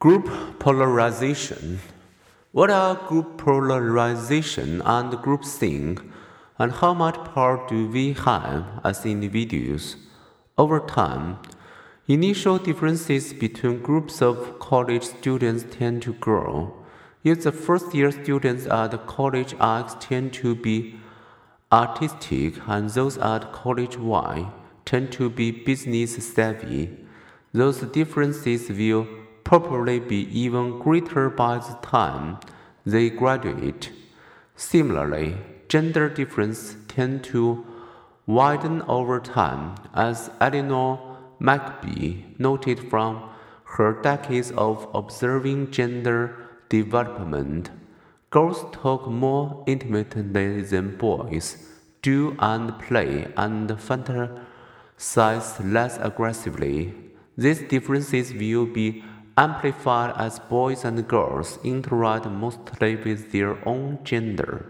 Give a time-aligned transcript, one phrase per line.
[0.00, 1.78] Group polarization.
[2.52, 6.10] What are group polarization and groupthink,
[6.58, 9.96] and how much power do we have as individuals?
[10.56, 11.36] Over time,
[12.08, 16.82] initial differences between groups of college students tend to grow.
[17.22, 20.98] If the first year students at college X tend to be
[21.70, 24.50] artistic and those at college Y
[24.86, 26.88] tend to be business savvy,
[27.52, 29.06] those differences will
[29.50, 32.38] probably be even greater by the time
[32.86, 33.90] they graduate.
[34.54, 35.38] Similarly,
[35.68, 37.66] gender differences tend to
[38.26, 41.00] widen over time, as Eleanor
[41.40, 43.28] Maccoby noted from
[43.64, 46.36] her decades of observing gender
[46.68, 47.70] development.
[48.30, 51.56] Girls talk more intimately than boys,
[52.02, 56.94] do and play and fantasize less aggressively.
[57.36, 59.02] These differences will be
[59.36, 64.66] amplified as boys and girls interact mostly with their own gender.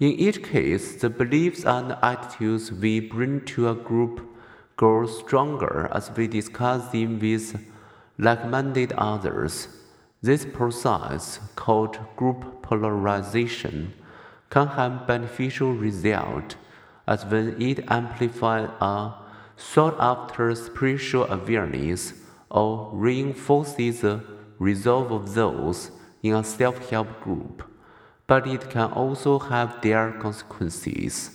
[0.00, 4.20] In each case, the beliefs and attitudes we bring to a group
[4.76, 7.60] grow stronger as we discuss them with
[8.18, 9.68] like minded others.
[10.22, 13.92] This process, called group polarization,
[14.50, 16.56] can have beneficial results
[17.06, 19.14] as when it amplifies a
[19.56, 22.12] sought after spiritual awareness
[22.50, 24.22] or reinforces the
[24.58, 25.90] resolve of those
[26.22, 27.62] in a self help group,
[28.26, 31.30] but it can also have their consequences.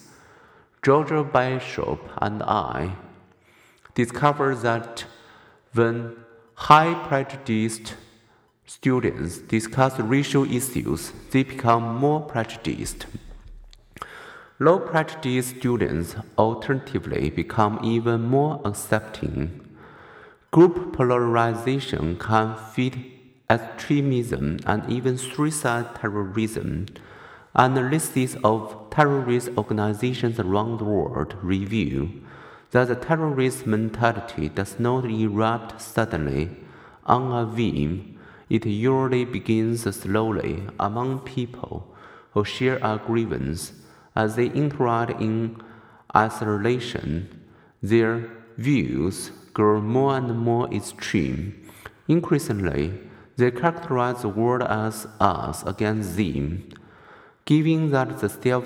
[0.83, 2.95] Georgia Bishop and I
[3.95, 5.05] discovered that
[5.73, 6.15] when
[6.55, 7.95] high prejudiced
[8.65, 13.05] students discuss racial issues, they become more prejudiced.
[14.59, 19.63] Low prejudiced students alternatively become even more accepting
[20.53, 23.11] Group polarization can feed
[23.49, 26.85] extremism and even suicide terrorism.
[27.55, 32.07] Analysis of terrorist organizations around the world reveal
[32.69, 36.51] that the terrorist mentality does not erupt suddenly
[37.07, 38.19] on a whim.
[38.47, 41.95] It usually begins slowly among people
[42.33, 43.73] who share a grievance
[44.15, 45.63] as they interact in
[46.15, 47.41] isolation.
[47.81, 48.29] Their
[48.59, 51.69] views grow more and more extreme.
[52.07, 52.99] Increasingly,
[53.37, 56.69] they characterize the world as us against them,
[57.45, 58.65] given that the self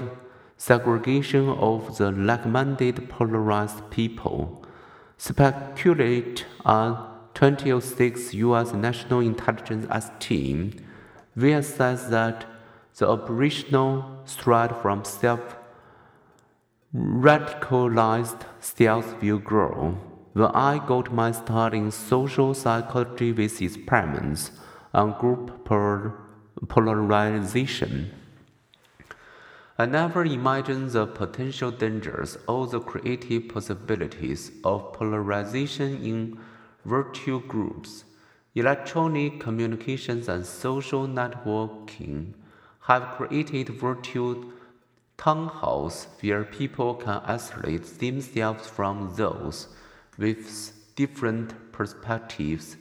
[0.58, 4.66] segregation of the like minded polarized people.
[5.18, 8.74] Speculate on 2006 U.S.
[8.74, 10.74] National Intelligence as team,
[11.36, 12.46] we says that
[12.98, 15.56] the operational threat from self
[16.96, 19.98] radicalized styles will grow.
[20.38, 24.52] When I got my start in social psychology with experiments
[24.94, 25.66] on group
[26.68, 28.12] polarization,
[29.80, 36.38] I never imagined the potential dangers or the creative possibilities of polarization in
[36.86, 38.04] virtual groups.
[38.54, 42.34] Electronic communications and social networking
[42.82, 44.46] have created virtual
[45.18, 49.70] town halls where people can isolate themselves from those
[50.18, 52.76] with different perspectives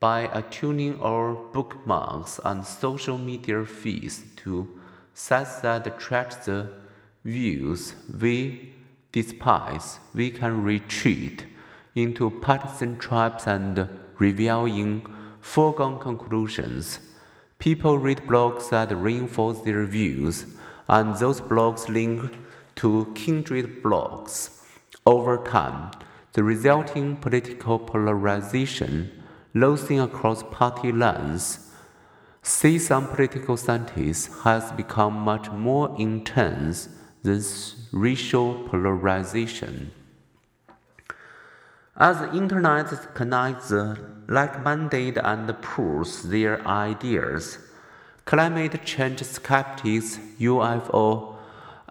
[0.00, 4.68] by attuning our bookmarks and social media feeds to
[5.14, 6.68] sites that attract the
[7.24, 8.72] views we
[9.12, 11.46] despise, we can retreat
[11.94, 13.88] into partisan traps and
[14.18, 15.02] revel in
[15.40, 16.98] foregone conclusions.
[17.58, 20.46] People read blogs that reinforce their views,
[20.88, 22.32] and those blogs link
[22.76, 24.62] to kindred blogs.
[25.06, 25.90] Over time,
[26.32, 29.10] the resulting political polarization,
[29.54, 31.70] losing across party lines,
[32.42, 36.88] say some political scientists, has become much more intense
[37.22, 37.42] than
[37.92, 39.92] racial polarization.
[41.96, 47.58] As the internet connects the like-minded and pools their ideas,
[48.24, 51.31] climate change skeptics, UFO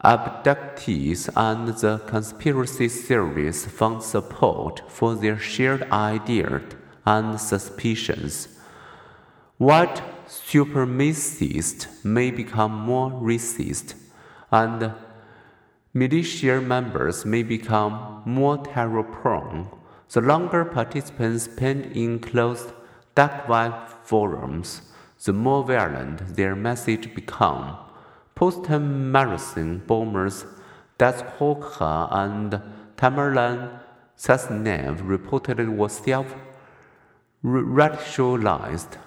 [0.03, 6.63] abductees and the conspiracy theories found support for their shared ideas
[7.06, 8.48] and suspicions.
[9.57, 13.94] White supremacists may become more racist,
[14.51, 14.94] and
[15.94, 19.69] militia members may become more terror prone.
[20.09, 22.74] The longer participants spend in closed
[23.13, 23.74] dark web
[24.04, 24.81] forums,
[25.24, 27.90] the more violent their message becomes.
[28.41, 30.45] Boston Marathon bombers
[30.97, 32.59] Dzhokhar and
[32.97, 33.79] Tamerlan
[34.17, 36.33] Tsarnaev reportedly were self
[37.45, 38.97] radicalized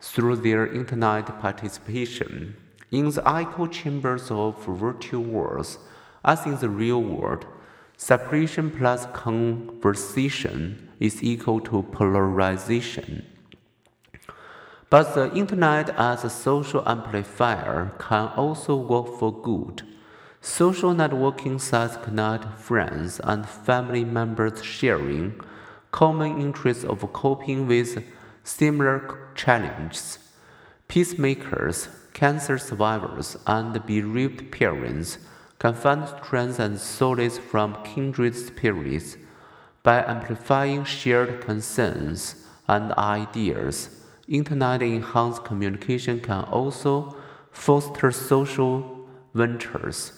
[0.00, 2.54] through their internet participation
[2.90, 5.78] in the echo chambers of virtual worlds
[6.22, 7.46] as in the real world.
[7.96, 13.24] Separation plus conversation is equal to polarization.
[14.92, 19.80] But the internet as a social amplifier can also work for good.
[20.42, 25.40] Social networking sites connect friends and family members sharing
[25.92, 28.04] common interests of coping with
[28.44, 30.18] similar challenges.
[30.88, 35.16] Peacemakers, cancer survivors, and bereaved parents
[35.58, 39.16] can find strength and solace from kindred spirits
[39.82, 44.01] by amplifying shared concerns and ideas.
[44.28, 47.16] Internet enhanced communication can also
[47.50, 50.12] foster social ventures.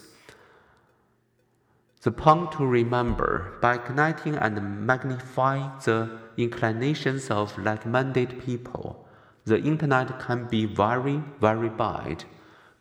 [2.02, 9.08] The point to remember by connecting and magnifying the inclinations of like minded people,
[9.46, 12.24] the internet can be very, very bad,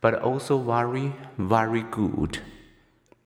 [0.02, 2.40] but also very, very good.